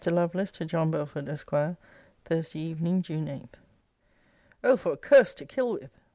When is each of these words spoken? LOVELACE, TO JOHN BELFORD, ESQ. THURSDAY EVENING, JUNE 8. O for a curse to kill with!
LOVELACE, 0.03 0.49
TO 0.49 0.65
JOHN 0.65 0.89
BELFORD, 0.89 1.29
ESQ. 1.29 1.75
THURSDAY 2.25 2.59
EVENING, 2.59 3.03
JUNE 3.03 3.27
8. 3.27 3.57
O 4.63 4.75
for 4.75 4.93
a 4.93 4.97
curse 4.97 5.35
to 5.35 5.45
kill 5.45 5.73
with! 5.73 5.91